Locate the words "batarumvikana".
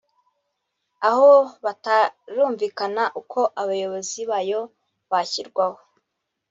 1.63-3.03